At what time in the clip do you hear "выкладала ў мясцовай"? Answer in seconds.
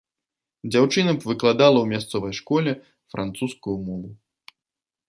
1.31-2.33